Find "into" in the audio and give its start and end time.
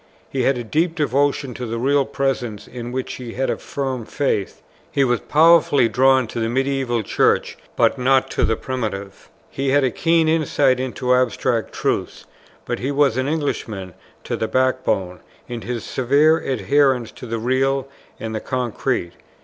10.79-11.13